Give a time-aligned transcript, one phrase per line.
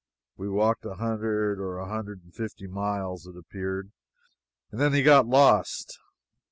[0.35, 4.81] We walked a hundred or a hundred and fifty miles, it appeared to me, and
[4.81, 5.99] then he got lost.